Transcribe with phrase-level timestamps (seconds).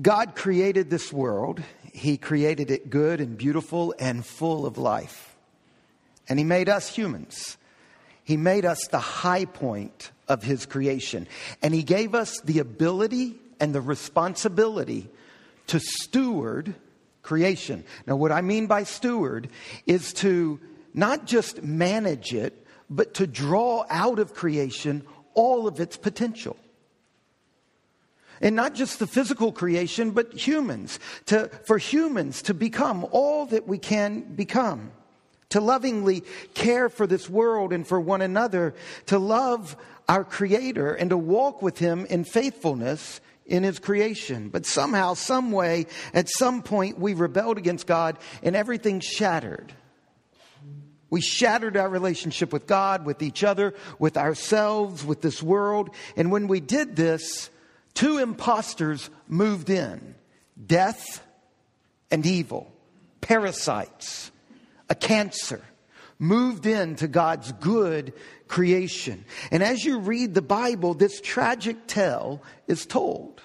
[0.00, 1.62] God created this world.
[1.92, 5.36] He created it good and beautiful and full of life.
[6.28, 7.56] And He made us humans.
[8.24, 11.26] He made us the high point of His creation.
[11.62, 15.08] And He gave us the ability and the responsibility
[15.66, 16.74] to steward
[17.22, 17.84] creation.
[18.06, 19.48] Now, what I mean by steward
[19.86, 20.58] is to
[20.94, 25.04] not just manage it, but to draw out of creation
[25.34, 26.56] all of its potential.
[28.40, 33.68] And not just the physical creation, but humans, to, for humans to become all that
[33.68, 34.92] we can become,
[35.50, 36.22] to lovingly
[36.54, 38.74] care for this world and for one another,
[39.06, 39.76] to love
[40.08, 44.48] our Creator and to walk with Him in faithfulness in His creation.
[44.48, 49.74] But somehow, some way, at some point, we rebelled against God and everything shattered.
[51.10, 55.90] We shattered our relationship with God, with each other, with ourselves, with this world.
[56.16, 57.50] And when we did this,
[57.94, 60.14] two imposters moved in
[60.66, 61.22] death
[62.10, 62.72] and evil,
[63.20, 64.30] parasites,
[64.88, 65.62] a cancer,
[66.18, 68.12] moved into God's good
[68.46, 69.24] creation.
[69.50, 73.40] And as you read the Bible, this tragic tale is told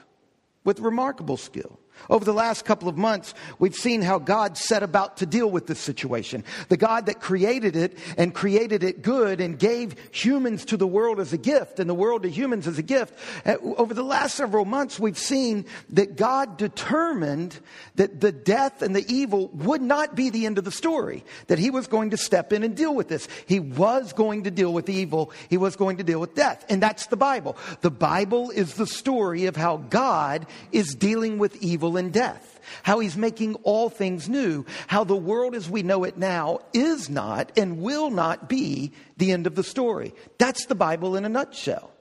[0.63, 1.79] with remarkable skill.
[2.09, 5.67] Over the last couple of months, we've seen how God set about to deal with
[5.67, 6.43] this situation.
[6.69, 11.19] The God that created it and created it good and gave humans to the world
[11.19, 13.17] as a gift and the world to humans as a gift.
[13.45, 17.59] Uh, over the last several months, we've seen that God determined
[17.95, 21.59] that the death and the evil would not be the end of the story, that
[21.59, 23.27] He was going to step in and deal with this.
[23.47, 25.31] He was going to deal with evil.
[25.49, 26.65] He was going to deal with death.
[26.69, 27.57] And that's the Bible.
[27.81, 32.99] The Bible is the story of how God is dealing with evil and death, how
[32.99, 37.51] he's making all things new, how the world as we know it now is not
[37.57, 40.13] and will not be the end of the story.
[40.37, 41.91] That's the Bible in a nutshell.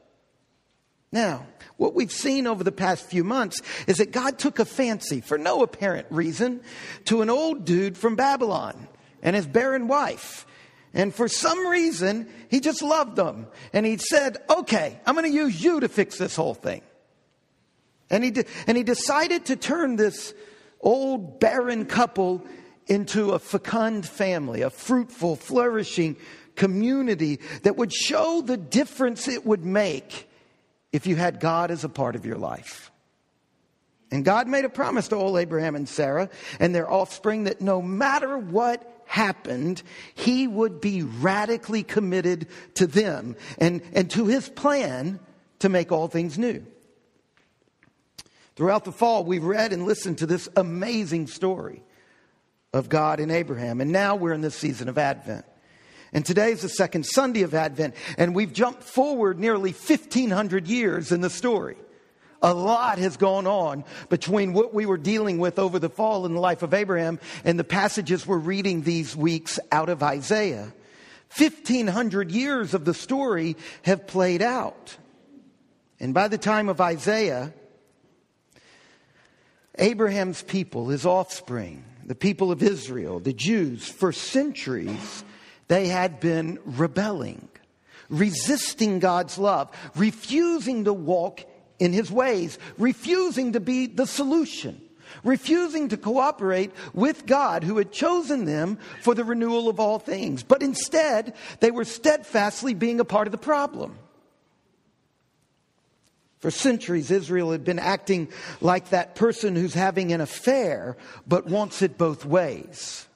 [1.13, 5.21] Now, what we've seen over the past few months is that God took a fancy,
[5.21, 6.61] for no apparent reason,
[7.05, 8.89] to an old dude from Babylon
[9.23, 10.45] and his barren wife.
[10.93, 13.47] And for some reason, he just loved them.
[13.73, 16.83] And he said, okay, I'm going to use you to fix this whole thing.
[18.15, 20.35] And he, de- and he decided to turn this
[20.81, 22.47] old barren couple
[22.87, 26.17] into a fecund family, a fruitful, flourishing
[26.55, 30.31] community that would show the difference it would make
[30.93, 32.93] if you had God as a part of your life.
[34.13, 36.31] And God made a promise to old Abraham and Sarah
[36.61, 39.83] and their offspring that no matter what happened,
[40.15, 45.19] he would be radically committed to them and, and to his plan
[45.59, 46.65] to make all things new.
[48.57, 51.83] Throughout the fall, we've read and listened to this amazing story
[52.73, 53.81] of God and Abraham.
[53.81, 55.45] And now we're in this season of Advent.
[56.13, 61.11] And today is the second Sunday of Advent, and we've jumped forward nearly 1,500 years
[61.11, 61.77] in the story.
[62.41, 66.35] A lot has gone on between what we were dealing with over the fall in
[66.35, 70.73] the life of Abraham and the passages we're reading these weeks out of Isaiah.
[71.37, 74.97] 1,500 years of the story have played out.
[75.99, 77.53] And by the time of Isaiah,
[79.79, 85.25] Abraham's people, his offspring, the people of Israel, the Jews, for centuries,
[85.69, 87.49] they had been rebelling,
[88.09, 91.45] resisting God's love, refusing to walk
[91.79, 94.81] in his ways, refusing to be the solution,
[95.25, 100.43] refusing to cooperate with God who had chosen them for the renewal of all things.
[100.43, 103.99] But instead, they were steadfastly being a part of the problem.
[106.45, 108.29] For centuries, Israel had been acting
[108.61, 113.07] like that person who's having an affair but wants it both ways.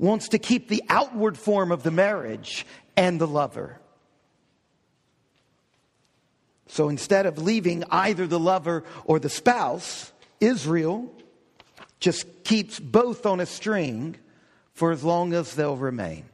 [0.00, 2.66] Wants to keep the outward form of the marriage
[2.96, 3.78] and the lover.
[6.66, 10.10] So instead of leaving either the lover or the spouse,
[10.40, 11.14] Israel
[12.00, 14.16] just keeps both on a string
[14.74, 16.24] for as long as they'll remain.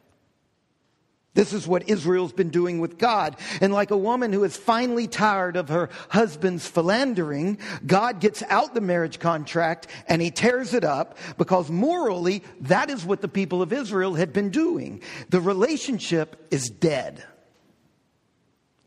[1.36, 3.36] This is what Israel's been doing with God.
[3.60, 8.74] And like a woman who is finally tired of her husband's philandering, God gets out
[8.74, 13.60] the marriage contract and he tears it up because morally, that is what the people
[13.60, 15.02] of Israel had been doing.
[15.28, 17.22] The relationship is dead.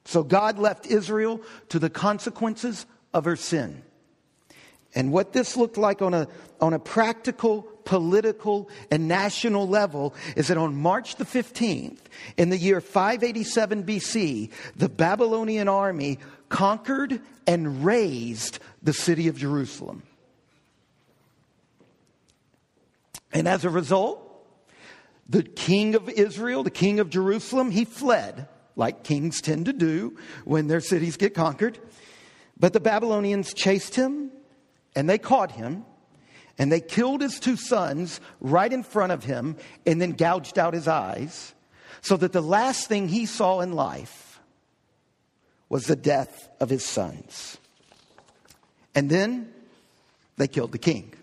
[0.05, 3.83] So God left Israel to the consequences of her sin.
[4.95, 6.27] And what this looked like on a,
[6.59, 11.97] on a practical, political, and national level is that on March the 15th,
[12.37, 16.19] in the year 587 BC, the Babylonian army
[16.49, 20.03] conquered and razed the city of Jerusalem.
[23.33, 24.21] And as a result,
[25.27, 30.15] the king of Israel, the king of Jerusalem, he fled, like kings tend to do
[30.45, 31.79] when their cities get conquered.
[32.59, 34.29] But the Babylonians chased him
[34.95, 35.85] and they caught him
[36.59, 40.73] and they killed his two sons right in front of him and then gouged out
[40.73, 41.55] his eyes
[42.01, 44.41] so that the last thing he saw in life
[45.69, 47.57] was the death of his sons.
[48.93, 49.51] And then
[50.37, 51.13] they killed the king.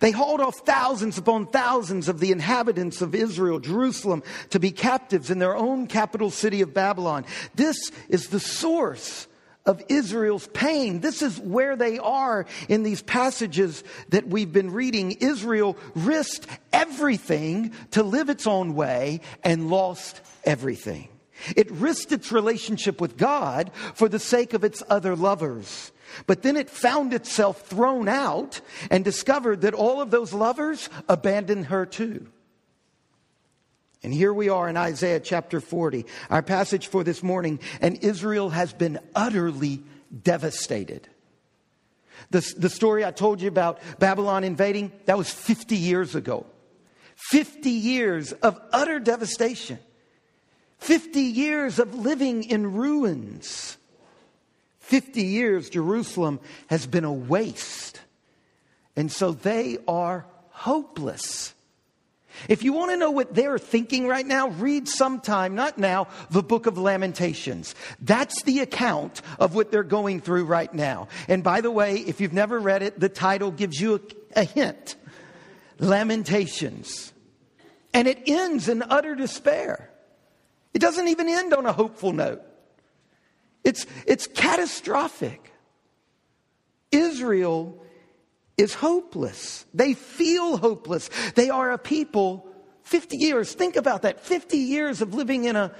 [0.00, 5.30] They hauled off thousands upon thousands of the inhabitants of Israel, Jerusalem, to be captives
[5.30, 7.24] in their own capital city of Babylon.
[7.54, 7.76] This
[8.08, 9.26] is the source
[9.66, 11.00] of Israel's pain.
[11.00, 15.12] This is where they are in these passages that we've been reading.
[15.12, 21.08] Israel risked everything to live its own way and lost everything.
[21.56, 25.92] It risked its relationship with God for the sake of its other lovers.
[26.26, 28.60] But then it found itself thrown out
[28.90, 32.26] and discovered that all of those lovers abandoned her too.
[34.02, 38.48] And here we are in Isaiah chapter 40, our passage for this morning, and Israel
[38.48, 39.82] has been utterly
[40.22, 41.06] devastated.
[42.30, 46.46] The, the story I told you about Babylon invading, that was 50 years ago.
[47.16, 49.78] 50 years of utter devastation.
[50.78, 53.76] 50 years of living in ruins.
[54.80, 58.00] 50 years, Jerusalem has been a waste.
[58.96, 61.54] And so they are hopeless.
[62.48, 66.42] If you want to know what they're thinking right now, read sometime, not now, the
[66.42, 67.74] book of Lamentations.
[68.00, 71.08] That's the account of what they're going through right now.
[71.28, 73.96] And by the way, if you've never read it, the title gives you
[74.34, 74.96] a, a hint
[75.78, 77.12] Lamentations.
[77.92, 79.90] And it ends in utter despair.
[80.72, 82.42] It doesn't even end on a hopeful note,
[83.64, 85.52] it's, it's catastrophic.
[86.92, 87.80] Israel
[88.60, 89.64] is hopeless.
[89.72, 91.08] They feel hopeless.
[91.34, 92.46] They are a people,
[92.82, 95.72] 50 years, think about that 50 years of living in a,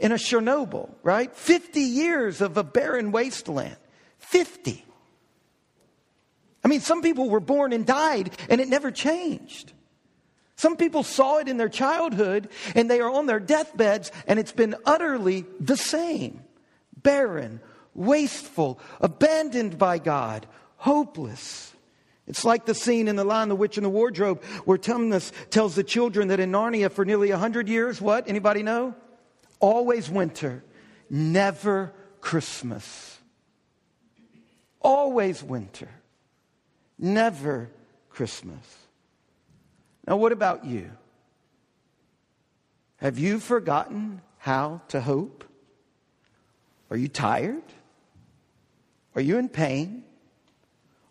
[0.00, 1.34] in a Chernobyl, right?
[1.34, 3.76] 50 years of a barren wasteland.
[4.18, 4.84] 50.
[6.64, 9.72] I mean, some people were born and died and it never changed.
[10.56, 14.52] Some people saw it in their childhood and they are on their deathbeds and it's
[14.52, 16.42] been utterly the same
[16.96, 17.60] barren,
[17.94, 20.46] wasteful, abandoned by God,
[20.78, 21.75] hopeless.
[22.26, 25.74] It's like the scene in The Lion, the Witch, and the Wardrobe where Tumnus tells
[25.76, 28.28] the children that in Narnia for nearly 100 years, what?
[28.28, 28.94] Anybody know?
[29.60, 30.64] Always winter,
[31.08, 33.18] never Christmas.
[34.80, 35.88] Always winter,
[36.98, 37.70] never
[38.08, 38.64] Christmas.
[40.06, 40.90] Now, what about you?
[42.96, 45.44] Have you forgotten how to hope?
[46.90, 47.62] Are you tired?
[49.14, 50.04] Are you in pain?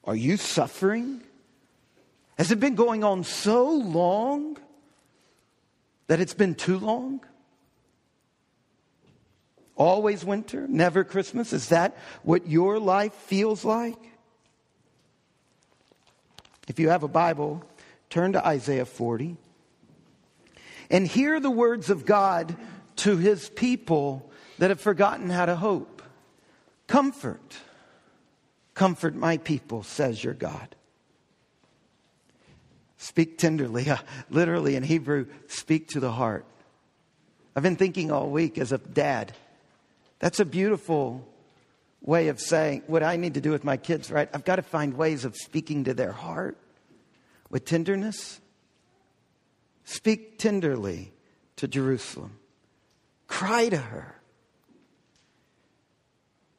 [0.06, 1.22] Are you suffering?
[2.38, 4.58] Has it been going on so long
[6.08, 7.22] that it's been too long?
[9.76, 11.52] Always winter, never Christmas?
[11.54, 13.98] Is that what your life feels like?
[16.68, 17.64] If you have a Bible,
[18.10, 19.38] turn to Isaiah 40
[20.90, 22.56] and hear the words of God
[22.98, 26.02] to his people that have forgotten how to hope.
[26.88, 27.58] Comfort.
[28.76, 30.76] Comfort my people, says your God.
[32.98, 33.90] Speak tenderly.
[33.90, 33.98] Uh,
[34.30, 36.46] literally in Hebrew, speak to the heart.
[37.56, 39.34] I've been thinking all week as a dad.
[40.20, 41.26] That's a beautiful
[42.02, 44.30] way of saying what I need to do with my kids, right?
[44.34, 46.58] I've got to find ways of speaking to their heart
[47.50, 48.42] with tenderness.
[49.86, 51.14] Speak tenderly
[51.56, 52.38] to Jerusalem.
[53.28, 54.15] Cry to her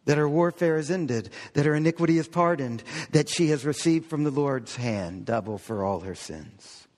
[0.06, 4.24] that her warfare is ended, that her iniquity is pardoned, that she has received from
[4.24, 6.88] the Lord's hand double for all her sins.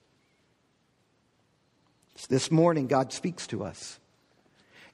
[2.29, 3.99] This morning, God speaks to us.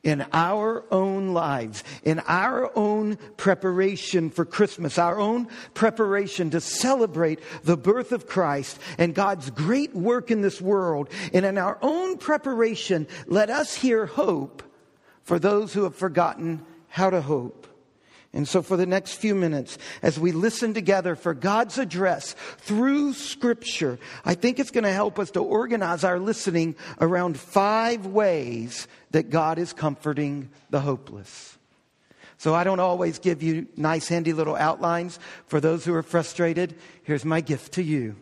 [0.03, 7.41] In our own lives, in our own preparation for Christmas, our own preparation to celebrate
[7.63, 12.19] the birth of Christ and God's great work in this world, and in our own
[12.19, 14.63] preparation, let us hear hope
[15.23, 17.64] for those who have forgotten how to hope.
[18.35, 23.13] And so, for the next few minutes, as we listen together for God's address through
[23.13, 28.89] Scripture, I think it's going to help us to organize our listening around five ways
[29.13, 31.57] that God is comforting the hopeless.
[32.37, 35.21] So, I don't always give you nice, handy little outlines.
[35.47, 36.75] For those who are frustrated,
[37.05, 38.17] here's my gift to you.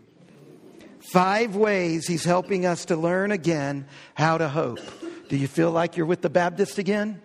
[1.00, 4.80] Five ways He's helping us to learn again how to hope.
[5.30, 7.21] Do you feel like you're with the Baptist again?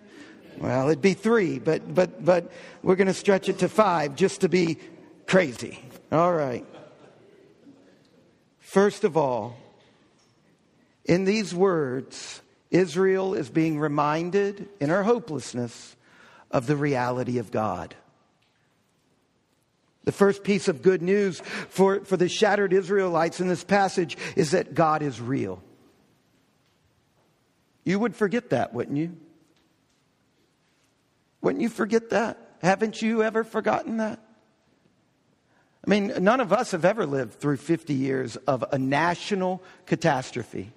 [0.59, 4.41] Well, it'd be three, but, but, but we're going to stretch it to five just
[4.41, 4.79] to be
[5.27, 5.79] crazy.
[6.11, 6.65] All right.
[8.59, 9.55] First of all,
[11.05, 15.95] in these words, Israel is being reminded in her hopelessness
[16.51, 17.95] of the reality of God.
[20.05, 24.51] The first piece of good news for, for the shattered Israelites in this passage is
[24.51, 25.61] that God is real.
[27.83, 29.17] You would forget that, wouldn't you?
[31.41, 32.37] Wouldn't you forget that?
[32.61, 34.19] Haven't you ever forgotten that?
[35.85, 40.71] I mean, none of us have ever lived through 50 years of a national catastrophe.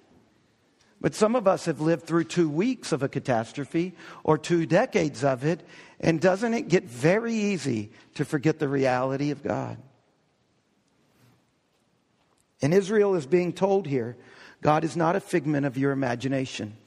[1.01, 5.23] But some of us have lived through two weeks of a catastrophe or two decades
[5.23, 5.65] of it,
[5.99, 9.77] and doesn't it get very easy to forget the reality of God?
[12.61, 14.15] And Israel is being told here
[14.61, 16.77] God is not a figment of your imagination.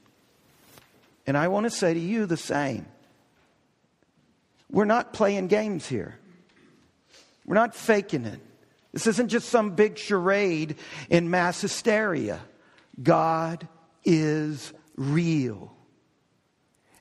[1.26, 2.86] And I want to say to you the same.
[4.74, 6.18] We're not playing games here.
[7.46, 8.40] We're not faking it.
[8.92, 10.74] This isn't just some big charade
[11.08, 12.40] in mass hysteria.
[13.00, 13.68] God
[14.04, 15.72] is real.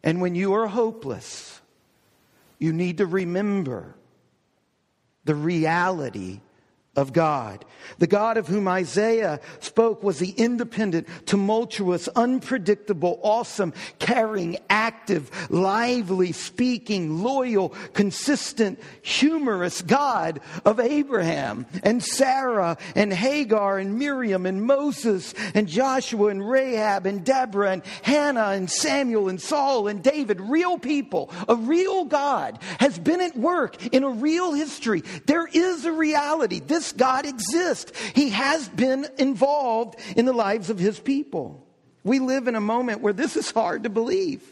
[0.03, 1.61] And when you are hopeless,
[2.59, 3.95] you need to remember
[5.25, 6.41] the reality
[6.95, 7.65] of God.
[7.97, 16.31] The God of whom Isaiah spoke was the independent, tumultuous, unpredictable, awesome, caring, active, lively,
[16.31, 25.33] speaking, loyal, consistent, humorous God of Abraham and Sarah and Hagar and Miriam and Moses
[25.55, 30.39] and Joshua and Rahab and Deborah and Hannah and Samuel and Saul and David.
[30.39, 35.01] Real people, a real God has been at work in a real history.
[35.25, 36.59] There is a reality.
[36.59, 37.97] This God exists.
[38.13, 41.65] He has been involved in the lives of his people.
[42.03, 44.43] We live in a moment where this is hard to believe.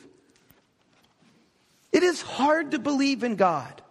[1.91, 3.81] It is hard to believe in God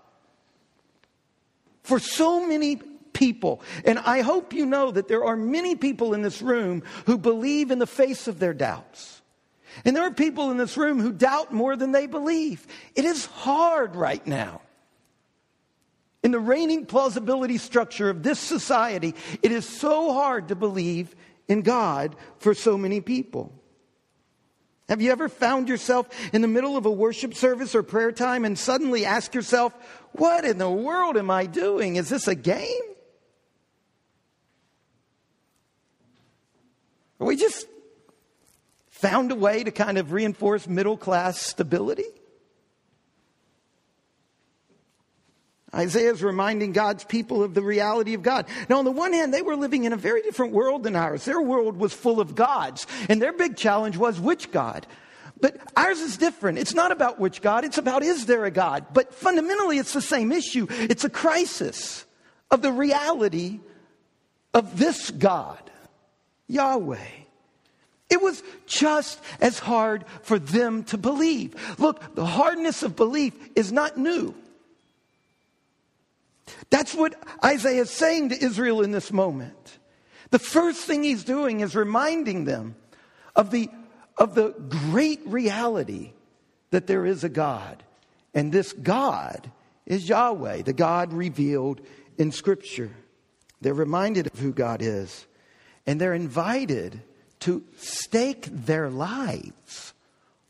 [1.82, 2.76] for so many
[3.12, 3.60] people.
[3.84, 7.70] And I hope you know that there are many people in this room who believe
[7.70, 9.20] in the face of their doubts.
[9.84, 12.66] And there are people in this room who doubt more than they believe.
[12.94, 14.62] It is hard right now.
[16.22, 21.14] In the reigning plausibility structure of this society, it is so hard to believe
[21.48, 23.52] in God for so many people.
[24.88, 28.44] Have you ever found yourself in the middle of a worship service or prayer time
[28.44, 29.72] and suddenly ask yourself,
[30.12, 31.96] What in the world am I doing?
[31.96, 32.82] Is this a game?
[37.18, 37.66] We just
[38.88, 42.19] found a way to kind of reinforce middle class stability?
[45.74, 48.46] Isaiah is reminding God's people of the reality of God.
[48.68, 51.24] Now, on the one hand, they were living in a very different world than ours.
[51.24, 54.86] Their world was full of gods, and their big challenge was which God?
[55.40, 56.58] But ours is different.
[56.58, 58.86] It's not about which God, it's about is there a God?
[58.92, 60.66] But fundamentally, it's the same issue.
[60.70, 62.04] It's a crisis
[62.50, 63.60] of the reality
[64.52, 65.58] of this God,
[66.48, 66.98] Yahweh.
[68.10, 71.54] It was just as hard for them to believe.
[71.78, 74.34] Look, the hardness of belief is not new.
[76.70, 77.14] That's what
[77.44, 79.78] Isaiah is saying to Israel in this moment.
[80.30, 82.76] The first thing he's doing is reminding them
[83.34, 83.68] of the,
[84.16, 86.12] of the great reality
[86.70, 87.82] that there is a God.
[88.34, 89.50] And this God
[89.86, 91.80] is Yahweh, the God revealed
[92.16, 92.90] in Scripture.
[93.60, 95.26] They're reminded of who God is.
[95.86, 97.02] And they're invited
[97.40, 99.94] to stake their lives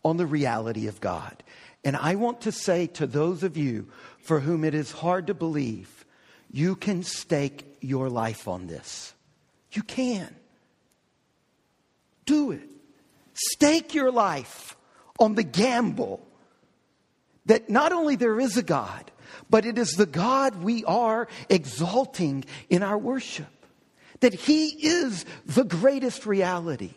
[0.04, 1.42] on the reality of God.
[1.84, 3.88] And I want to say to those of you
[4.20, 6.04] for whom it is hard to believe,
[6.52, 9.14] you can stake your life on this.
[9.72, 10.34] You can.
[12.26, 12.68] Do it.
[13.34, 14.76] Stake your life
[15.18, 16.26] on the gamble
[17.46, 19.10] that not only there is a God,
[19.48, 23.46] but it is the God we are exalting in our worship.
[24.20, 26.94] That He is the greatest reality.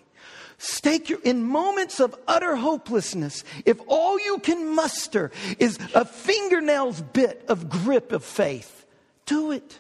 [0.64, 5.30] Stake your, in moments of utter hopelessness, if all you can muster
[5.60, 8.86] is a fingernail's bit of grip of faith,
[9.26, 9.80] do it.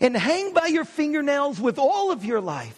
[0.00, 2.76] And hang by your fingernails with all of your life.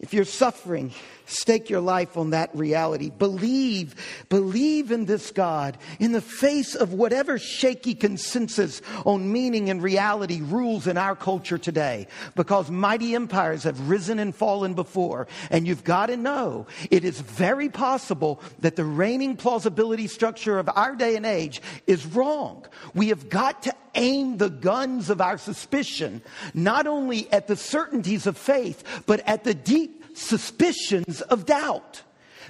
[0.00, 0.94] If you're suffering,
[1.26, 3.10] stake your life on that reality.
[3.10, 3.94] Believe,
[4.28, 10.40] believe in this God in the face of whatever shaky consensus on meaning and reality
[10.40, 12.06] rules in our culture today.
[12.34, 15.26] Because mighty empires have risen and fallen before.
[15.50, 20.68] And you've got to know it is very possible that the reigning plausibility structure of
[20.74, 22.64] our day and age is wrong.
[22.94, 26.22] We have got to aim the guns of our suspicion
[26.54, 32.02] not only at the certainties of faith, but at the deep suspicions of doubt.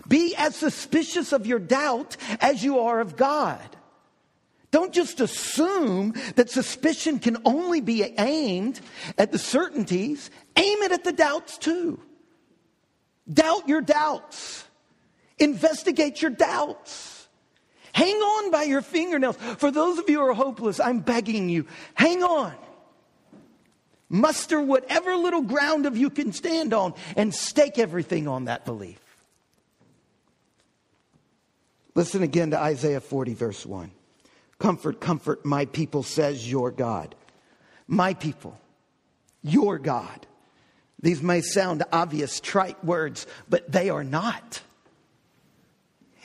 [0.06, 3.76] Be as suspicious of your doubt as you are of God.
[4.70, 8.80] Don't just assume that suspicion can only be aimed
[9.16, 12.00] at the certainties, aim it at the doubts too.
[13.32, 14.64] Doubt your doubts,
[15.38, 17.28] investigate your doubts.
[17.92, 19.36] Hang on by your fingernails.
[19.56, 22.54] For those of you who are hopeless, I'm begging you, hang on.
[24.08, 29.00] Muster whatever little ground of you can stand on and stake everything on that belief.
[31.94, 33.90] Listen again to Isaiah 40, verse 1.
[34.58, 37.14] Comfort, comfort, my people, says your God.
[37.88, 38.58] My people,
[39.42, 40.26] your God.
[41.00, 44.60] These may sound obvious, trite words, but they are not.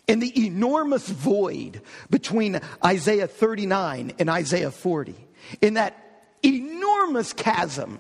[0.07, 5.15] In the enormous void between Isaiah 39 and Isaiah 40,
[5.61, 6.10] in that
[6.43, 7.99] enormous chasm,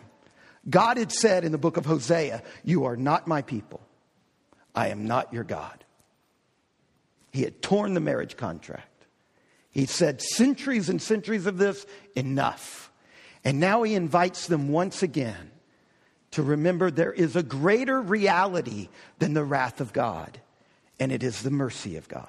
[0.69, 3.81] God had said in the book of Hosea, You are not my people.
[4.73, 5.83] I am not your God.
[7.31, 8.87] He had torn the marriage contract.
[9.71, 12.91] He said, Centuries and centuries of this, enough.
[13.43, 15.51] And now he invites them once again
[16.31, 20.39] to remember there is a greater reality than the wrath of God,
[20.99, 22.27] and it is the mercy of God.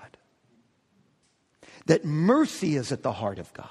[1.86, 3.68] That mercy is at the heart of God.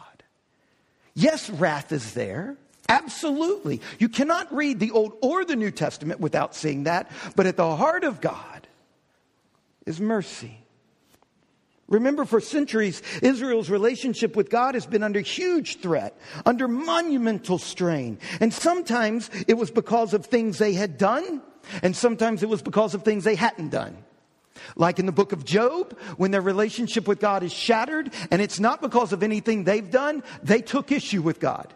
[1.14, 2.58] Yes, wrath is there.
[2.90, 3.82] Absolutely.
[4.00, 7.10] You cannot read the Old or the New Testament without seeing that.
[7.36, 8.68] But at the heart of God
[9.86, 10.58] is mercy.
[11.88, 18.18] Remember, for centuries, Israel's relationship with God has been under huge threat, under monumental strain.
[18.40, 21.42] And sometimes it was because of things they had done,
[21.84, 23.98] and sometimes it was because of things they hadn't done.
[24.76, 28.60] Like in the book of Job, when their relationship with God is shattered, and it's
[28.60, 31.74] not because of anything they've done, they took issue with God.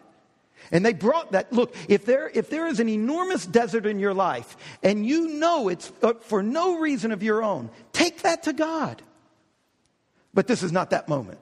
[0.72, 1.52] And they brought that.
[1.52, 5.68] Look, if there, if there is an enormous desert in your life and you know
[5.68, 9.02] it's uh, for no reason of your own, take that to God.
[10.34, 11.38] But this is not that moment.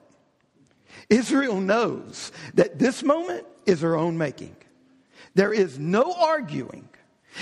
[1.09, 4.55] Israel knows that this moment is her own making.
[5.33, 6.87] There is no arguing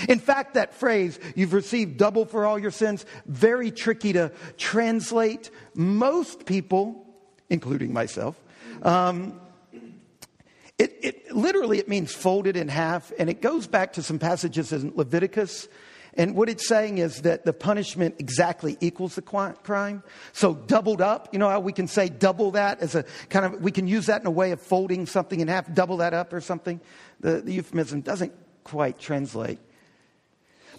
[0.08, 5.50] in fact, that phrase, you've received double for all your sins, very tricky to translate.
[5.74, 7.06] Most people,
[7.48, 8.36] including myself,
[8.82, 9.40] um,
[10.78, 14.72] it, it, literally it means folded in half, and it goes back to some passages
[14.72, 15.68] in Leviticus.
[16.16, 20.02] And what it's saying is that the punishment exactly equals the crime.
[20.32, 23.60] So doubled up, you know how we can say double that as a kind of,
[23.60, 26.32] we can use that in a way of folding something in half, double that up
[26.32, 26.80] or something.
[27.20, 29.58] The, the euphemism doesn't quite translate.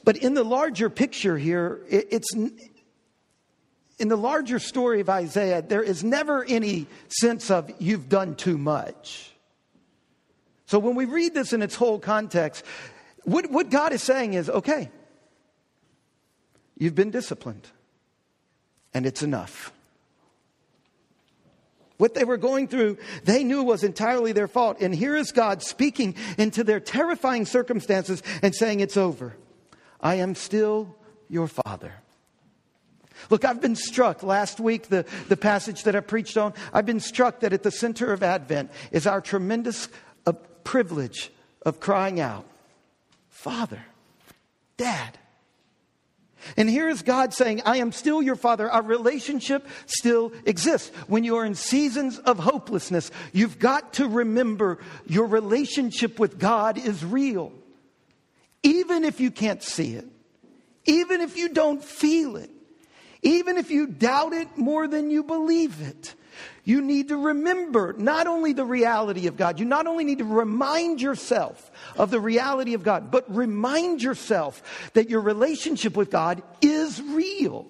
[0.05, 2.33] But in the larger picture here, it's
[3.97, 8.57] in the larger story of Isaiah, there is never any sense of you've done too
[8.57, 9.31] much.
[10.67, 12.63] So when we read this in its whole context,
[13.23, 14.91] what, what God is saying is okay,
[16.77, 17.67] you've been disciplined,
[18.93, 19.71] and it's enough.
[21.97, 24.81] What they were going through, they knew was entirely their fault.
[24.81, 29.35] And here is God speaking into their terrifying circumstances and saying, It's over.
[30.05, 30.95] I am still
[31.29, 31.91] your father.
[33.31, 36.99] Look, I've been struck last week, the, the passage that I preached on, I've been
[36.99, 39.89] struck that at the center of Advent is our tremendous
[40.27, 41.31] uh, privilege
[41.65, 42.45] of crying out,
[43.29, 43.83] Father,
[44.77, 45.17] Dad.
[46.55, 48.69] And here is God saying, I am still your father.
[48.69, 50.95] Our relationship still exists.
[51.07, 56.77] When you are in seasons of hopelessness, you've got to remember your relationship with God
[56.77, 57.51] is real
[58.65, 60.07] even if you can't see it,
[60.85, 62.49] even if you don't feel it,
[63.21, 66.15] even if you doubt it more than you believe it.
[66.63, 70.25] You need to remember not only the reality of God, you not only need to
[70.25, 76.41] remind yourself of the reality of God, but remind yourself that your relationship with God
[76.61, 77.67] is real.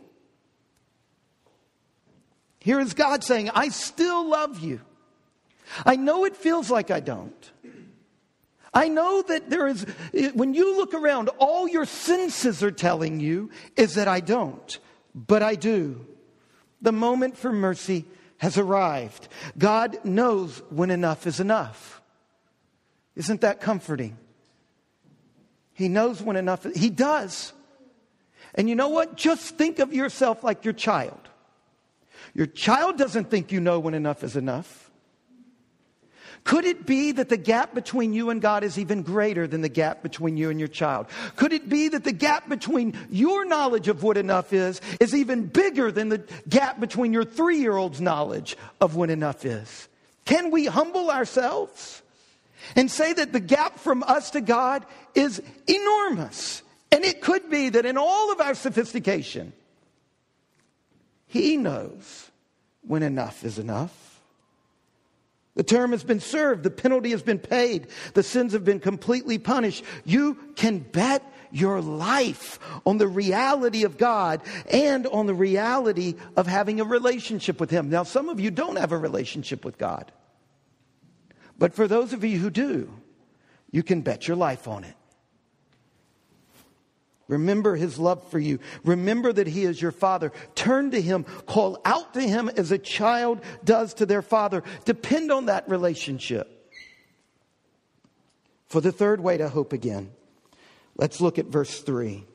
[2.60, 4.80] Here is God saying, I still love you.
[5.86, 7.52] I know it feels like I don't.
[8.76, 9.86] I know that there is,
[10.34, 14.78] when you look around, all your senses are telling you is that I don't,
[15.16, 16.06] but I do.
[16.82, 18.04] The moment for mercy
[18.38, 19.30] has arrived.
[19.58, 22.02] God knows when enough is enough.
[23.16, 24.18] Isn't that comforting?
[25.74, 27.54] He knows when enough, He does.
[28.56, 29.16] And you know what?
[29.16, 31.30] Just think of yourself like your child.
[32.34, 34.85] Your child doesn't think you know when enough is enough.
[36.46, 39.70] Could it be that the gap between you and God is even greater than the
[39.70, 41.08] gap between you and your child?
[41.36, 45.48] Could it be that the gap between your knowledge of what enough is is even
[45.48, 49.88] bigger than the gap between your three year old's knowledge of what enough is?
[50.26, 52.04] Can we humble ourselves
[52.76, 56.62] and say that the gap from us to God is enormous?
[56.92, 59.52] And it could be that in all of our sophistication,
[61.26, 62.30] He knows
[62.84, 64.05] when enough is enough.
[65.56, 66.63] The term has been served.
[66.63, 67.88] The penalty has been paid.
[68.13, 69.84] The sins have been completely punished.
[70.04, 76.48] You can bet your life on the reality of God and on the reality of
[76.48, 77.89] having a relationship with Him.
[77.89, 80.12] Now, some of you don't have a relationship with God.
[81.58, 82.91] But for those of you who do,
[83.72, 84.96] you can bet your life on it.
[87.28, 88.60] Remember his love for you.
[88.84, 90.32] Remember that he is your father.
[90.54, 91.24] Turn to him.
[91.48, 94.64] Call out to him as a child does to their father.
[94.86, 96.52] Depend on that relationship.
[98.68, 100.12] For the third way to hope again,
[100.98, 102.26] let's look at verse 3.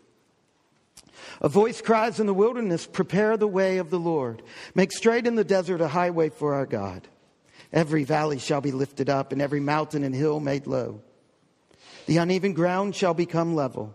[1.41, 4.43] A voice cries in the wilderness, Prepare the way of the Lord.
[4.75, 7.07] Make straight in the desert a highway for our God.
[7.73, 11.03] Every valley shall be lifted up, and every mountain and hill made low.
[12.07, 13.95] The uneven ground shall become level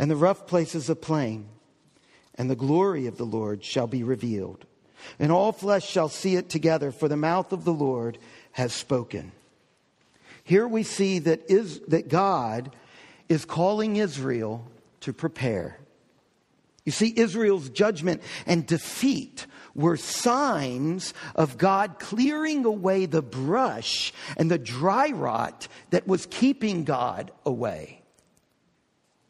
[0.00, 1.46] and the rough places a plain,
[2.34, 4.64] and the glory of the Lord shall be revealed.
[5.18, 8.16] And all flesh shall see it together, for the mouth of the Lord
[8.52, 9.30] has spoken.
[10.42, 12.74] Here we see that, is, that God
[13.28, 14.66] is calling Israel
[15.00, 15.76] to prepare.
[16.86, 24.50] You see, Israel's judgment and defeat were signs of God clearing away the brush and
[24.50, 27.99] the dry rot that was keeping God away.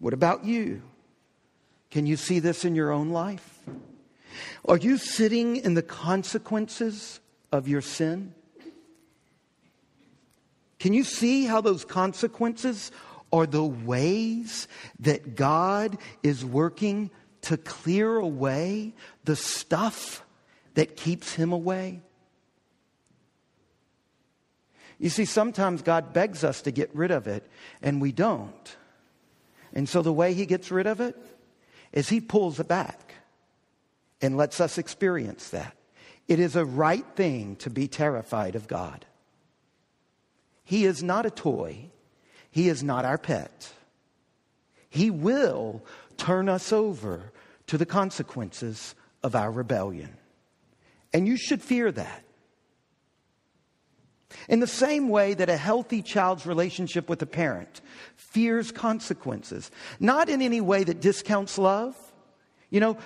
[0.01, 0.83] What about you?
[1.91, 3.61] Can you see this in your own life?
[4.67, 7.21] Are you sitting in the consequences
[7.53, 8.35] of your sin?
[10.79, 12.91] Can you see how those consequences
[13.33, 14.67] are the ways
[15.01, 17.11] that God is working
[17.43, 20.25] to clear away the stuff
[20.75, 22.01] that keeps him away?
[24.99, 27.47] You see, sometimes God begs us to get rid of it,
[27.83, 28.77] and we don't.
[29.75, 31.17] And so the way he gets rid of it
[31.93, 33.15] is he pulls it back
[34.21, 35.75] and lets us experience that.
[36.29, 39.05] It is a right thing to be terrified of God.
[40.63, 41.91] He is not a toy,
[42.51, 43.73] He is not our pet.
[44.89, 45.85] He will
[46.17, 47.33] turn us over
[47.69, 50.17] to the consequences of our rebellion.
[51.13, 52.25] And you should fear that.
[54.49, 57.81] In the same way that a healthy child's relationship with a parent
[58.17, 61.97] fears consequences, not in any way that discounts love.
[62.71, 62.99] You know,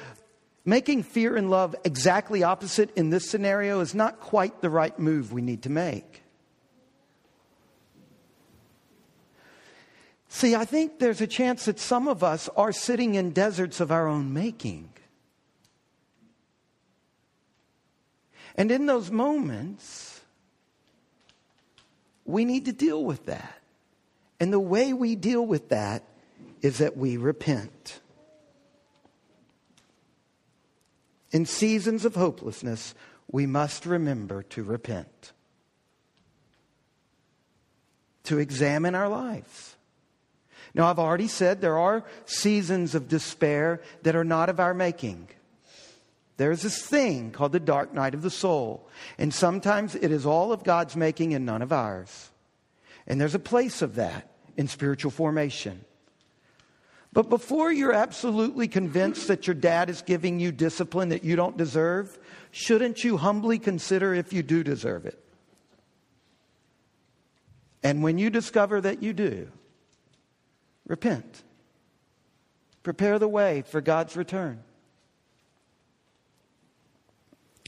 [0.65, 5.33] making fear and love exactly opposite in this scenario is not quite the right move
[5.33, 6.23] we need to make.
[10.29, 13.93] See, I think there's a chance that some of us are sitting in deserts of
[13.93, 14.91] our own making.
[18.57, 20.14] And in those moments,
[22.25, 23.61] we need to deal with that.
[24.41, 26.03] And the way we deal with that
[26.63, 28.01] is that we repent.
[31.31, 32.95] In seasons of hopelessness,
[33.31, 35.33] we must remember to repent,
[38.25, 39.77] to examine our lives.
[40.75, 45.29] Now, I've already said there are seasons of despair that are not of our making.
[46.37, 48.89] There's this thing called the dark night of the soul.
[49.19, 52.31] And sometimes it is all of God's making and none of ours.
[53.07, 55.85] And there's a place of that in spiritual formation.
[57.13, 61.57] But before you're absolutely convinced that your dad is giving you discipline that you don't
[61.57, 62.19] deserve,
[62.51, 65.21] shouldn't you humbly consider if you do deserve it?
[67.85, 69.49] And when you discover that you do,
[70.89, 71.45] repent.
[72.83, 74.65] Prepare the way for God's return.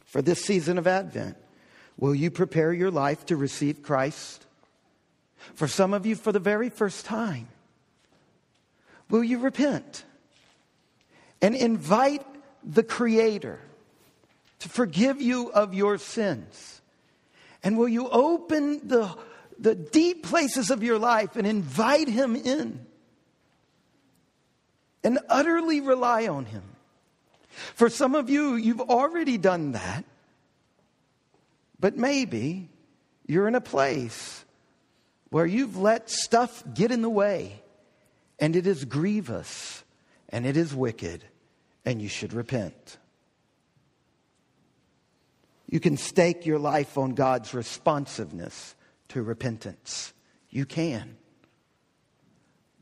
[0.06, 1.36] For this season of Advent?
[1.98, 4.44] Will you prepare your life to receive Christ?
[5.54, 7.48] For some of you, for the very first time,
[9.10, 10.04] will you repent
[11.40, 12.26] and invite
[12.64, 13.60] the Creator
[14.60, 16.80] to forgive you of your sins?
[17.62, 19.14] And will you open the,
[19.58, 22.84] the deep places of your life and invite Him in
[25.02, 26.62] and utterly rely on Him?
[27.74, 30.04] For some of you, you've already done that.
[31.78, 32.68] But maybe
[33.26, 34.44] you're in a place
[35.30, 37.62] where you've let stuff get in the way
[38.38, 39.84] and it is grievous
[40.28, 41.24] and it is wicked
[41.84, 42.98] and you should repent.
[45.68, 48.74] You can stake your life on God's responsiveness
[49.08, 50.12] to repentance.
[50.48, 51.16] You can.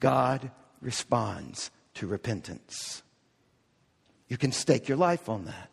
[0.00, 3.02] God responds to repentance.
[4.28, 5.70] You can stake your life on that.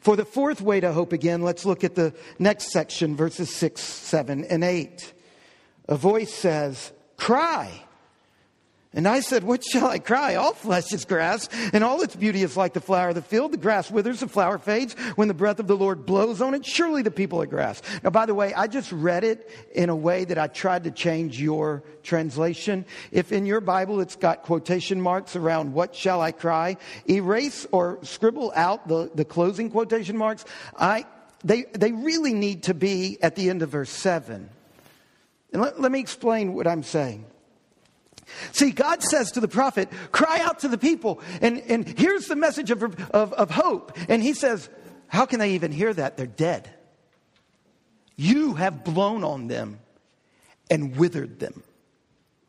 [0.00, 3.80] For the fourth way to hope again, let's look at the next section, verses 6,
[3.80, 5.12] 7, and 8.
[5.88, 7.85] A voice says, Cry.
[8.92, 10.36] And I said, What shall I cry?
[10.36, 13.52] All flesh is grass, and all its beauty is like the flower of the field.
[13.52, 14.94] The grass withers, the flower fades.
[15.16, 17.82] When the breath of the Lord blows on it, surely the people are grass.
[18.02, 20.90] Now, by the way, I just read it in a way that I tried to
[20.90, 22.86] change your translation.
[23.12, 27.98] If in your Bible it's got quotation marks around what shall I cry, erase or
[28.02, 30.44] scribble out the, the closing quotation marks.
[30.74, 31.04] I,
[31.44, 34.48] they, they really need to be at the end of verse 7.
[35.52, 37.26] And let, let me explain what I'm saying.
[38.52, 41.20] See, God says to the prophet, cry out to the people.
[41.40, 43.96] And, and here's the message of, of, of hope.
[44.08, 44.68] And he says,
[45.08, 46.16] how can they even hear that?
[46.16, 46.70] They're dead.
[48.16, 49.78] You have blown on them
[50.70, 51.62] and withered them.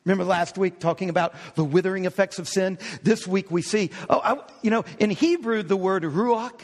[0.06, 2.80] Remember last week talking about the withering effects of sin?
[3.04, 6.62] This week we see, oh, I, you know, in Hebrew, the word ruach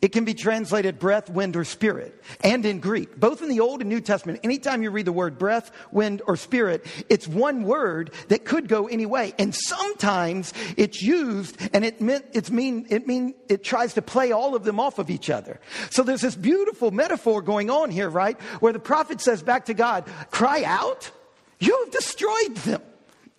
[0.00, 2.22] it can be translated breath, wind, or spirit.
[2.42, 5.38] And in Greek, both in the Old and New Testament, anytime you read the word
[5.38, 9.34] breath, wind, or spirit, it's one word that could go any way.
[9.38, 14.32] And sometimes it's used and it meant, it's mean, it mean, it tries to play
[14.32, 15.60] all of them off of each other.
[15.90, 18.40] So there's this beautiful metaphor going on here, right?
[18.60, 21.10] Where the prophet says back to God, cry out.
[21.58, 22.82] You have destroyed them.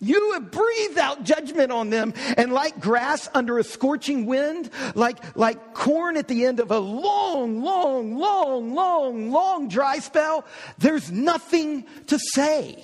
[0.00, 2.14] You have breathed out judgment on them.
[2.36, 6.78] And like grass under a scorching wind, like, like corn at the end of a
[6.78, 10.46] long, long, long, long, long dry spell,
[10.78, 12.82] there's nothing to say.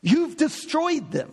[0.00, 1.32] You've destroyed them.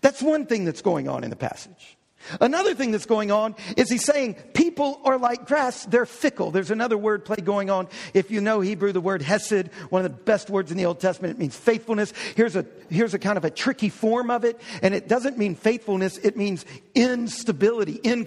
[0.00, 1.95] That's one thing that's going on in the passage.
[2.40, 6.50] Another thing that's going on is he's saying people are like grass, they're fickle.
[6.50, 7.88] There's another word play going on.
[8.14, 11.00] If you know Hebrew, the word hesed, one of the best words in the Old
[11.00, 12.12] Testament, it means faithfulness.
[12.34, 15.54] Here's a, here's a kind of a tricky form of it, and it doesn't mean
[15.54, 18.26] faithfulness, it means instability, in,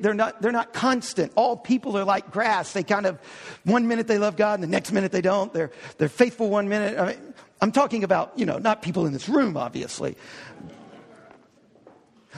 [0.00, 1.32] they're, not, they're not constant.
[1.34, 2.72] All people are like grass.
[2.72, 3.18] They kind of,
[3.64, 5.52] one minute they love God, and the next minute they don't.
[5.52, 6.98] They're, they're faithful one minute.
[6.98, 10.16] I mean, I'm talking about, you know, not people in this room, obviously,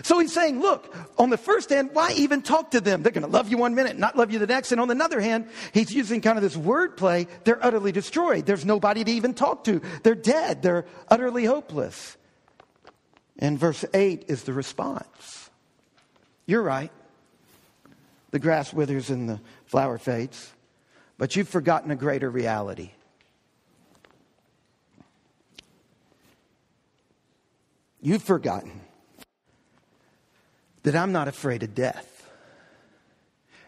[0.02, 3.02] so he's saying, look, on the first hand, why even talk to them?
[3.02, 4.72] They're going to love you one minute, not love you the next.
[4.72, 7.28] And on the other hand, he's using kind of this wordplay.
[7.44, 8.44] They're utterly destroyed.
[8.44, 9.80] There's nobody to even talk to.
[10.02, 10.62] They're dead.
[10.62, 12.16] They're utterly hopeless.
[13.38, 15.50] And verse 8 is the response.
[16.46, 16.90] You're right.
[18.32, 20.52] The grass withers and the flower fades,
[21.18, 22.90] but you've forgotten a greater reality.
[28.00, 28.80] You've forgotten
[30.84, 32.10] that I'm not afraid of death.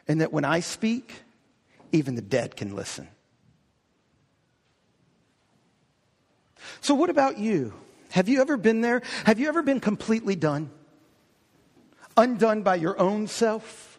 [0.07, 1.13] And that when I speak,
[1.91, 3.09] even the dead can listen.
[6.81, 7.75] So, what about you?
[8.11, 9.03] Have you ever been there?
[9.25, 10.71] Have you ever been completely done?
[12.17, 13.99] Undone by your own self?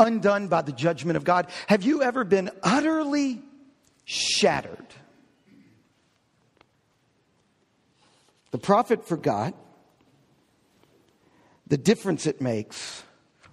[0.00, 1.46] Undone by the judgment of God?
[1.68, 3.40] Have you ever been utterly
[4.04, 4.86] shattered?
[8.50, 9.54] The prophet forgot
[11.72, 13.02] the difference it makes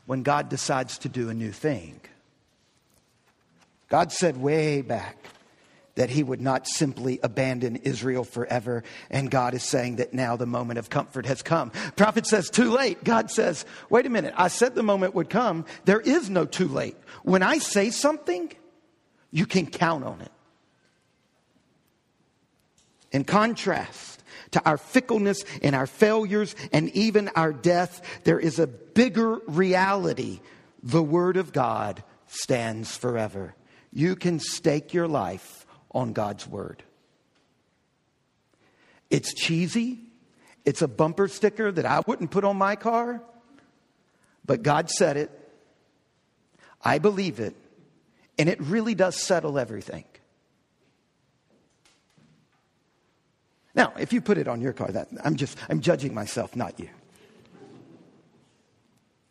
[0.05, 2.01] when God decides to do a new thing.
[3.87, 5.15] God said way back
[5.95, 8.83] that he would not simply abandon Israel forever.
[9.09, 11.71] And God is saying that now the moment of comfort has come.
[11.95, 13.05] Prophet says, too late.
[13.05, 14.33] God says, wait a minute.
[14.35, 15.63] I said the moment would come.
[15.85, 16.97] There is no too late.
[17.23, 18.51] When I say something,
[19.31, 20.31] you can count on it.
[23.13, 24.08] In contrast,
[24.51, 30.39] to our fickleness and our failures and even our death, there is a bigger reality.
[30.83, 33.55] The Word of God stands forever.
[33.91, 36.83] You can stake your life on God's Word.
[39.09, 39.99] It's cheesy.
[40.65, 43.21] It's a bumper sticker that I wouldn't put on my car,
[44.45, 45.31] but God said it.
[46.81, 47.55] I believe it.
[48.37, 50.05] And it really does settle everything.
[53.75, 56.79] Now, if you put it on your car, that I'm just I'm judging myself, not
[56.79, 56.89] you.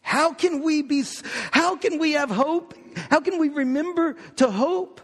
[0.00, 1.04] How can we be
[1.50, 2.74] how can we have hope?
[3.10, 5.00] How can we remember to hope?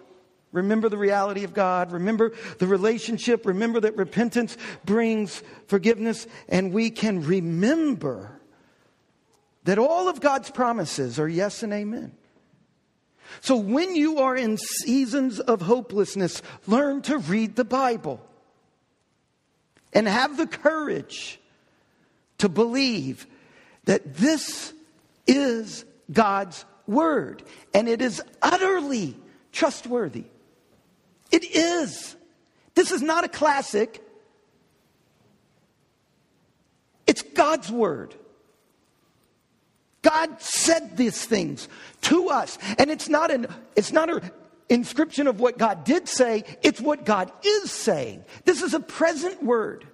[0.52, 6.90] Remember the reality of God, remember the relationship, remember that repentance brings forgiveness and we
[6.90, 8.40] can remember
[9.64, 12.12] that all of God's promises are yes and amen.
[13.40, 18.24] So when you are in seasons of hopelessness, learn to read the Bible
[19.94, 21.40] and have the courage
[22.38, 23.26] to believe
[23.84, 24.72] that this
[25.26, 29.16] is God's word and it is utterly
[29.52, 30.24] trustworthy.
[31.30, 32.16] It is.
[32.74, 34.02] This is not a classic.
[37.06, 38.14] It's God's word.
[40.02, 41.68] God said these things
[42.02, 42.58] to us.
[42.78, 44.20] And it's not an it's not a
[44.68, 48.24] inscription of what God did say, it's what God is saying.
[48.44, 49.86] This is a present word.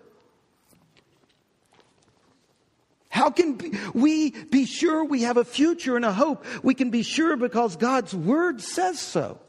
[3.09, 3.59] How can
[3.92, 6.44] we be sure we have a future and a hope?
[6.62, 9.40] We can be sure because God's word says so.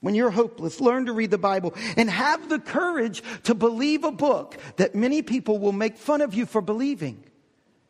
[0.00, 4.10] When you're hopeless, learn to read the Bible and have the courage to believe a
[4.10, 7.22] book that many people will make fun of you for believing.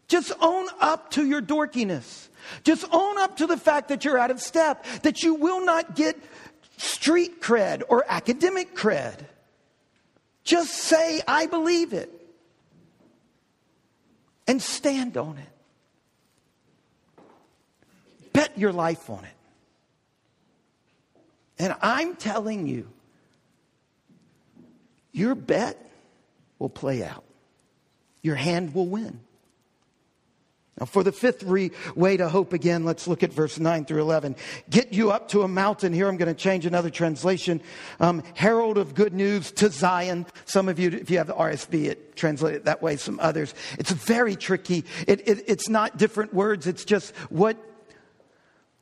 [0.09, 2.29] Just own up to your dorkiness.
[2.65, 5.95] Just own up to the fact that you're out of step, that you will not
[5.95, 6.17] get
[6.77, 9.15] street cred or academic cred.
[10.45, 12.11] Just say, I believe it.
[14.47, 17.23] And stand on it.
[18.33, 19.37] Bet your life on it.
[21.59, 22.89] And I'm telling you,
[25.13, 25.77] your bet
[26.59, 27.25] will play out.
[28.23, 29.21] Your hand will win.
[30.81, 34.01] Now, for the fifth re- way to hope again, let's look at verse 9 through
[34.01, 34.35] 11.
[34.71, 35.93] Get you up to a mountain.
[35.93, 37.61] Here I'm going to change another translation.
[38.01, 40.27] Um, herald of good news to Zion.
[40.47, 42.97] Some of you, if you have the RSV, it translated that way.
[42.97, 43.55] Some others.
[43.79, 44.85] It's very tricky.
[45.07, 46.67] It, it, it's not different words.
[46.67, 47.57] It's just what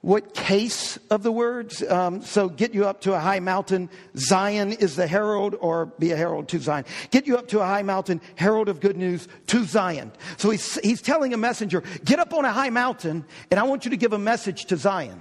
[0.08, 1.82] what case of the words.
[1.82, 3.90] Um, so get you up to a high mountain.
[4.16, 6.86] Zion is the herald, or be a herald to Zion.
[7.10, 10.10] Get you up to a high mountain, herald of good news to Zion.
[10.38, 13.84] So he's, he's telling a messenger, get up on a high mountain, and I want
[13.84, 15.20] you to give a message to Zion.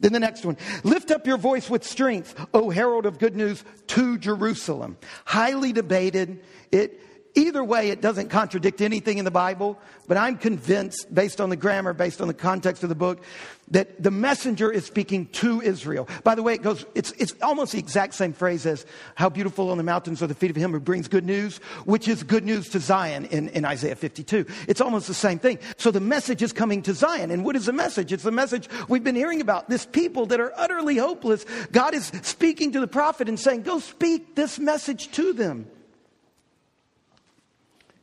[0.00, 3.62] Then the next one, lift up your voice with strength, O herald of good news
[3.86, 4.98] to Jerusalem.
[5.26, 6.42] Highly debated.
[6.72, 6.98] It,
[7.34, 11.56] Either way, it doesn't contradict anything in the Bible, but I'm convinced, based on the
[11.56, 13.22] grammar, based on the context of the book,
[13.70, 16.06] that the messenger is speaking to Israel.
[16.24, 19.70] By the way, it goes, it's, it's almost the exact same phrase as how beautiful
[19.70, 22.44] on the mountains are the feet of him who brings good news, which is good
[22.44, 24.44] news to Zion in, in Isaiah 52.
[24.68, 25.58] It's almost the same thing.
[25.78, 27.30] So the message is coming to Zion.
[27.30, 28.12] And what is the message?
[28.12, 29.70] It's the message we've been hearing about.
[29.70, 31.46] This people that are utterly hopeless.
[31.72, 35.66] God is speaking to the prophet and saying, go speak this message to them.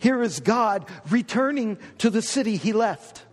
[0.00, 3.24] Here is God returning to the city he left.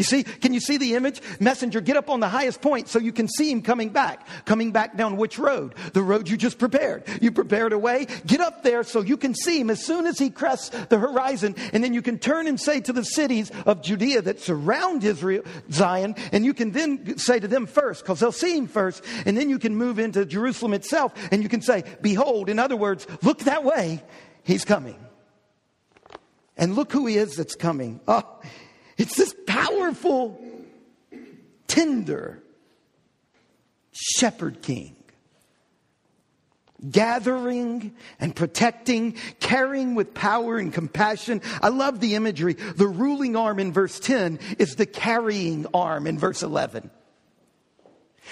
[0.00, 1.20] You see, can you see the image?
[1.40, 4.26] Messenger, get up on the highest point so you can see him coming back.
[4.46, 5.74] Coming back down which road?
[5.92, 7.04] The road you just prepared.
[7.20, 8.06] You prepared a way.
[8.24, 11.54] Get up there so you can see him as soon as he crests the horizon.
[11.74, 15.42] And then you can turn and say to the cities of Judea that surround Israel,
[15.70, 19.04] Zion, and you can then say to them first, because they'll see him first.
[19.26, 22.76] And then you can move into Jerusalem itself and you can say, Behold, in other
[22.76, 24.02] words, look that way.
[24.44, 24.96] He's coming.
[26.60, 28.00] And look who he is that's coming.
[28.06, 28.22] Oh,
[28.98, 30.38] it's this powerful,
[31.66, 32.42] tender
[33.92, 34.94] shepherd king.
[36.90, 41.40] Gathering and protecting, carrying with power and compassion.
[41.62, 42.54] I love the imagery.
[42.54, 46.90] The ruling arm in verse 10 is the carrying arm in verse 11.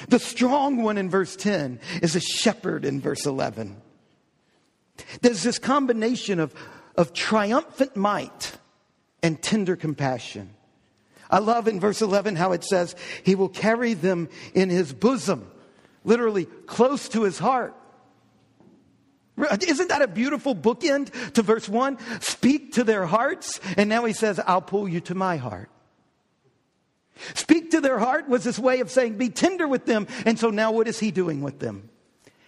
[0.08, 3.80] The strong one in verse 10 is a shepherd in verse 11.
[5.22, 6.54] There's this combination of
[6.98, 8.58] of triumphant might
[9.22, 10.50] and tender compassion.
[11.30, 15.48] I love in verse 11 how it says, He will carry them in His bosom,
[16.04, 17.74] literally close to His heart.
[19.62, 21.98] Isn't that a beautiful bookend to verse 1?
[22.20, 25.70] Speak to their hearts, and now He says, I'll pull you to my heart.
[27.34, 30.06] Speak to their heart was this way of saying, be tender with them.
[30.24, 31.90] And so now what is He doing with them?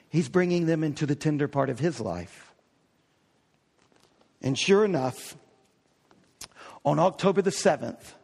[0.08, 2.49] He's bringing them into the tender part of His life.
[4.42, 5.36] And sure enough,
[6.84, 8.14] on October the 7th,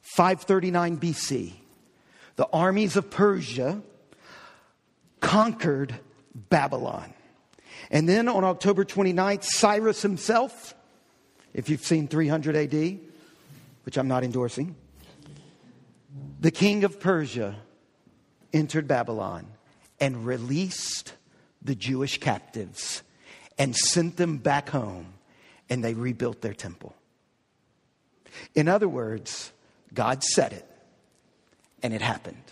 [0.00, 1.52] 539 BC,
[2.36, 3.82] the armies of Persia
[5.20, 5.94] conquered
[6.34, 7.12] Babylon.
[7.90, 10.74] And then on October 29th, Cyrus himself,
[11.54, 12.98] if you've seen 300 AD,
[13.84, 14.76] which I'm not endorsing,
[16.40, 17.56] the king of Persia
[18.52, 19.46] entered Babylon
[20.00, 21.14] and released
[21.62, 23.02] the Jewish captives
[23.58, 25.15] and sent them back home
[25.68, 26.94] and they rebuilt their temple.
[28.54, 29.52] In other words,
[29.94, 30.66] God said it,
[31.82, 32.42] and it happened.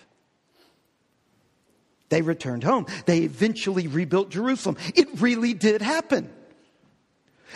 [2.09, 2.87] They returned home.
[3.07, 4.77] They eventually rebuilt Jerusalem.
[4.95, 6.31] It really did happen.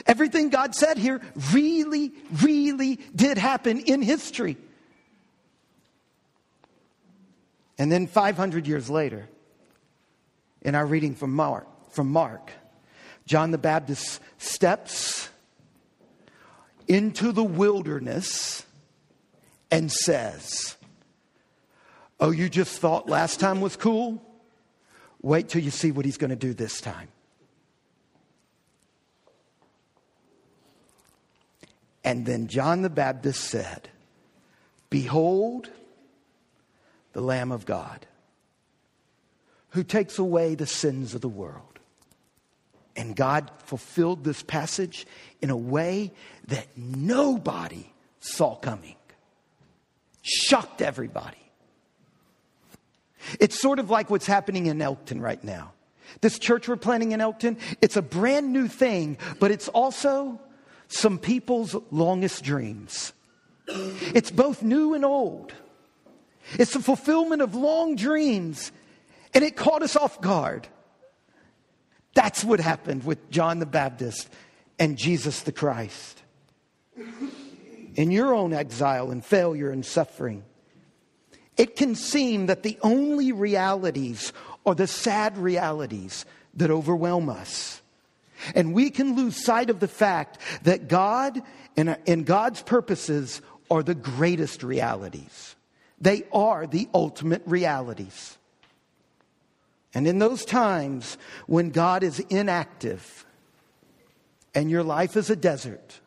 [0.07, 1.21] Everything God said here
[1.53, 2.13] really,
[2.43, 4.57] really did happen in history.
[7.79, 9.29] And then 500 years later,
[10.63, 12.51] in our reading from Mark, from Mark,
[13.27, 15.29] John the Baptist steps
[16.89, 18.65] into the wilderness
[19.71, 20.77] and says,
[22.19, 24.21] Oh, you just thought last time was cool?
[25.23, 27.09] Wait till you see what he's going to do this time.
[32.03, 33.91] And then John the Baptist said,
[34.91, 35.71] Behold,
[37.13, 38.07] the Lamb of God,
[39.71, 41.78] who takes away the sins of the world.
[42.99, 45.07] And God fulfilled this passage
[45.41, 46.13] in a way
[46.49, 48.97] that nobody saw coming.
[50.23, 51.39] Shocked everybody.
[53.39, 55.73] It's sort of like what's happening in Elkton right now.
[56.23, 60.41] This church we're planning in Elkton, it's a brand new thing, but it's also
[60.89, 63.13] some people's longest dreams.
[63.69, 65.53] It's both new and old.
[66.55, 68.73] It's the fulfillment of long dreams,
[69.35, 70.67] and it caught us off guard.
[72.19, 74.29] That's what happened with John the Baptist
[74.77, 76.21] and Jesus the Christ.
[77.95, 80.43] In your own exile and failure and suffering,
[81.57, 84.33] it can seem that the only realities
[84.67, 87.81] are the sad realities that overwhelm us.
[88.53, 91.41] And we can lose sight of the fact that God
[91.77, 93.41] and, and God's purposes
[93.71, 95.55] are the greatest realities.
[96.01, 98.38] They are the ultimate realities.
[99.95, 101.17] And in those times
[101.47, 103.27] when God is inactive
[104.55, 106.01] and your life is a desert,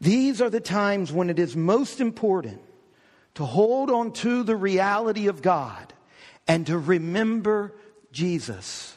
[0.00, 2.60] these are the times when it is most important
[3.34, 5.92] to hold on to the reality of God
[6.48, 7.74] and to remember
[8.12, 8.96] Jesus.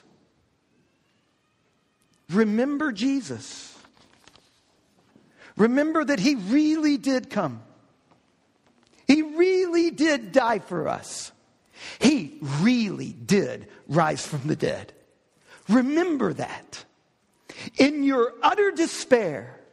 [2.30, 3.78] Remember Jesus.
[5.56, 7.62] Remember that He really did come.
[9.08, 11.32] He really did die for us.
[12.00, 14.94] He really did rise from the dead.
[15.70, 16.86] Remember that.
[17.78, 19.64] In your utter despair,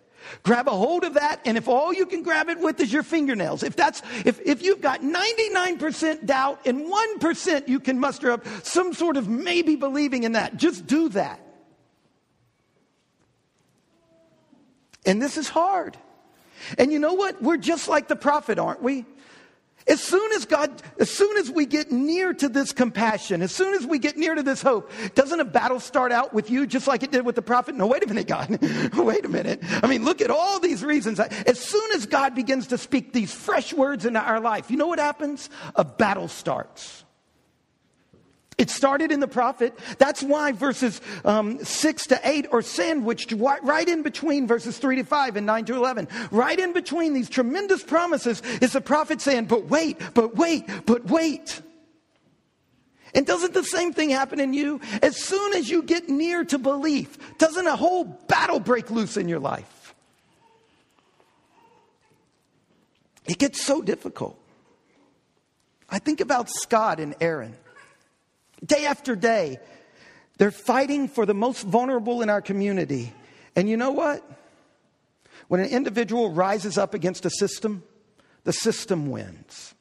[0.43, 3.03] Grab a hold of that, and if all you can grab it with is your
[3.03, 8.47] fingernails, if that's if, if you've got 99% doubt and 1% you can muster up
[8.63, 11.41] some sort of maybe believing in that, just do that.
[15.05, 15.97] And this is hard.
[16.79, 17.43] And you know what?
[17.43, 19.07] We're just like the prophet, aren't we?
[19.87, 23.75] As soon as God, as soon as we get near to this compassion, as soon
[23.75, 26.87] as we get near to this hope, doesn't a battle start out with you just
[26.87, 27.75] like it did with the prophet?
[27.75, 28.59] No, wait a minute, God.
[28.97, 29.61] wait a minute.
[29.83, 31.19] I mean, look at all these reasons.
[31.19, 34.87] As soon as God begins to speak these fresh words into our life, you know
[34.87, 35.49] what happens?
[35.75, 37.05] A battle starts.
[38.61, 39.73] It started in the prophet.
[39.97, 45.05] That's why verses um, 6 to 8 are sandwiched right in between verses 3 to
[45.05, 46.09] 5 and 9 to 11.
[46.31, 51.07] Right in between these tremendous promises is the prophet saying, But wait, but wait, but
[51.07, 51.63] wait.
[53.15, 54.79] And doesn't the same thing happen in you?
[55.01, 59.27] As soon as you get near to belief, doesn't a whole battle break loose in
[59.27, 59.95] your life?
[63.25, 64.39] It gets so difficult.
[65.89, 67.57] I think about Scott and Aaron.
[68.65, 69.59] Day after day,
[70.39, 73.13] they're fighting for the most vulnerable in our community.
[73.57, 74.25] And you know what?
[75.49, 77.83] When an individual rises up against a system,
[78.45, 79.75] the system wins.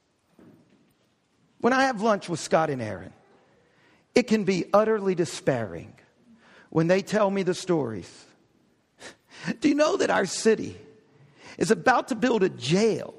[1.62, 3.14] When I have lunch with Scott and Aaron,
[4.16, 5.94] it can be utterly despairing
[6.70, 8.26] when they tell me the stories.
[9.60, 10.78] Do you know that our city
[11.58, 13.14] is about to build a jail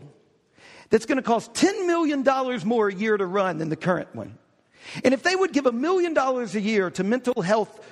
[0.88, 2.24] that's going to cost $10 million
[2.66, 4.38] more a year to run than the current one?
[5.05, 7.87] And if they would give a million dollars a year to mental health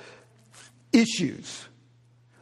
[0.92, 1.66] issues,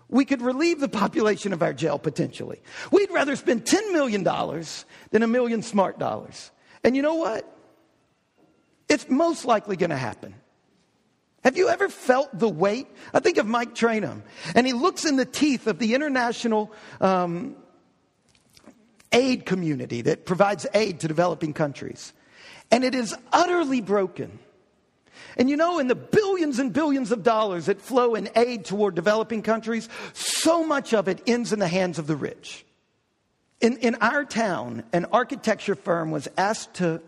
[0.08, 2.60] we could relieve the population of our jail potentially.
[2.90, 6.50] We'd rather spend $10 million than a million smart dollars.
[6.84, 7.52] And you know what?
[8.88, 10.34] It's most likely going to happen.
[11.42, 12.88] Have you ever felt the weight?
[13.14, 14.22] I think of Mike Trainum,
[14.54, 17.56] and he looks in the teeth of the international um,
[19.12, 22.12] aid community that provides aid to developing countries
[22.70, 24.38] and it is utterly broken.
[25.36, 28.94] And you know, in the billions and billions of dollars that flow in aid toward
[28.94, 32.64] developing countries, so much of it ends in the hands of the rich.
[33.60, 37.02] In, in our town, an architecture firm was asked to,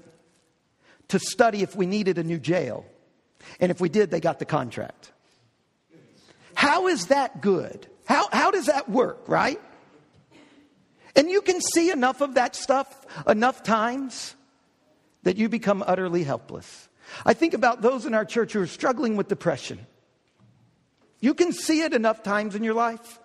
[1.08, 2.84] to study if we needed a new jail.
[3.60, 5.12] And if we did, they got the contract.
[6.54, 7.86] How is that good?
[8.06, 9.60] How, how does that work, right?
[11.14, 14.34] And you can see enough of that stuff enough times
[15.22, 16.88] that you become utterly helpless.
[17.24, 19.86] I think about those in our church who are struggling with depression.
[21.20, 23.18] You can see it enough times in your life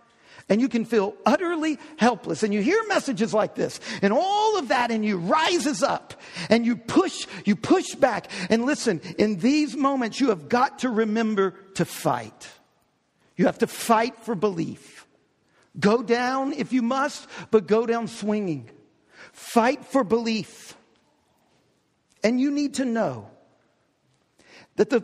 [0.50, 4.70] and you can feel utterly helpless and you hear messages like this and all of
[4.70, 6.20] that and you rises up
[6.50, 10.90] and you push you push back and listen in these moments you have got to
[10.90, 12.50] remember to fight
[13.38, 15.04] you have to fight for belief
[15.80, 18.70] Go down if you must, but go down swinging.
[19.32, 20.76] Fight for belief.
[22.24, 23.30] And you need to know
[24.78, 25.04] that the,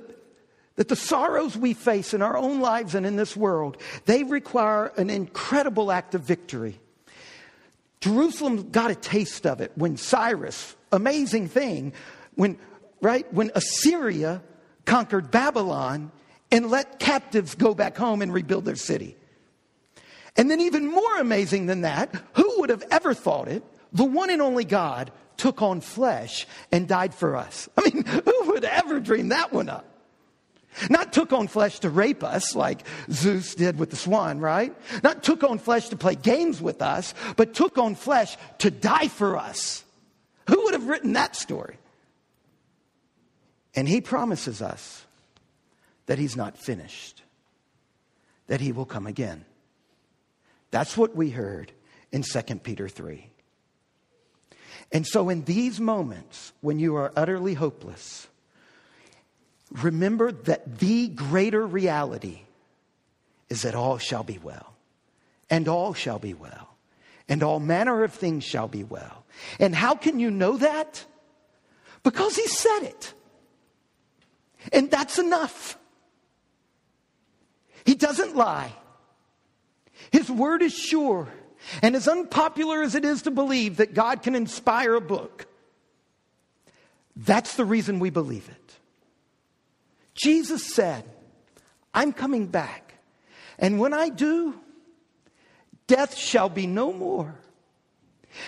[0.75, 4.87] that the sorrows we face in our own lives and in this world, they require
[4.97, 6.79] an incredible act of victory.
[8.01, 11.93] Jerusalem got a taste of it when Cyrus, amazing thing,
[12.35, 12.57] when,
[13.01, 14.41] right, when Assyria
[14.85, 16.11] conquered Babylon
[16.51, 19.17] and let captives go back home and rebuild their city.
[20.37, 23.63] And then, even more amazing than that, who would have ever thought it?
[23.91, 27.67] The one and only God took on flesh and died for us.
[27.77, 29.85] I mean, who would ever dream that one up?
[30.89, 34.73] Not took on flesh to rape us like Zeus did with the swan, right?
[35.03, 39.07] Not took on flesh to play games with us, but took on flesh to die
[39.07, 39.83] for us.
[40.47, 41.77] Who would have written that story?
[43.75, 45.05] And he promises us
[46.05, 47.23] that he's not finished,
[48.47, 49.45] that he will come again.
[50.71, 51.71] That's what we heard
[52.11, 53.29] in 2 Peter 3.
[54.91, 58.27] And so, in these moments when you are utterly hopeless,
[59.71, 62.41] remember that the greater reality
[63.49, 64.73] is that all shall be well,
[65.49, 66.75] and all shall be well,
[67.27, 69.25] and all manner of things shall be well.
[69.59, 71.05] And how can you know that?
[72.03, 73.13] Because he said it.
[74.73, 75.77] And that's enough.
[77.85, 78.73] He doesn't lie.
[80.11, 81.27] His word is sure.
[81.81, 85.45] And as unpopular as it is to believe that God can inspire a book,
[87.15, 88.77] that's the reason we believe it.
[90.15, 91.03] Jesus said,
[91.93, 92.93] I'm coming back.
[93.57, 94.55] And when I do,
[95.87, 97.35] death shall be no more.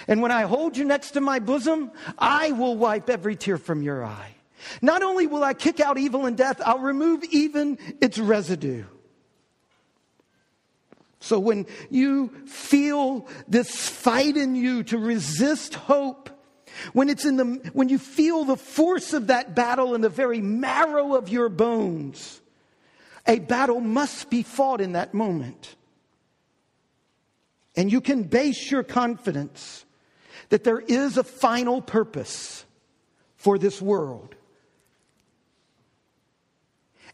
[0.07, 3.82] And when I hold you next to my bosom, I will wipe every tear from
[3.82, 4.36] your eye.
[4.82, 8.86] Not only will I kick out evil and death, I'll remove even its residue.
[11.22, 16.32] So when you feel this fight in you to resist hope,
[16.93, 20.41] when it's in the, when you feel the force of that battle in the very
[20.41, 22.41] marrow of your bones,
[23.28, 25.76] a battle must be fought in that moment.
[27.76, 29.86] And you can base your confidence
[30.49, 32.65] that there is a final purpose
[33.36, 34.34] for this world.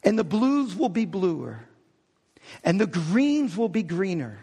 [0.01, 1.66] And the blues will be bluer
[2.63, 4.39] and the greens will be greener,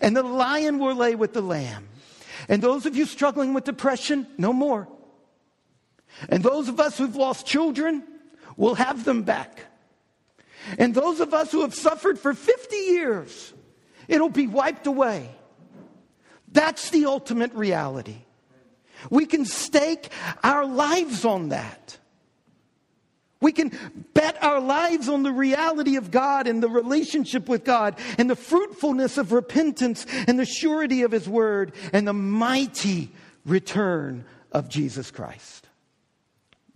[0.00, 1.88] and the lion will lay with the lamb.
[2.48, 4.88] And those of you struggling with depression, no more.
[6.28, 8.02] And those of us who've lost children
[8.56, 9.60] will have them back.
[10.78, 13.52] And those of us who have suffered for 50 years,
[14.08, 15.30] it'll be wiped away.
[16.50, 18.16] That's the ultimate reality.
[19.10, 20.08] We can stake
[20.42, 21.98] our lives on that.
[23.40, 23.72] We can
[24.14, 28.36] bet our lives on the reality of God and the relationship with God and the
[28.36, 33.12] fruitfulness of repentance and the surety of His word and the mighty
[33.44, 35.68] return of Jesus Christ.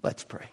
[0.02, 0.48] Let's pray.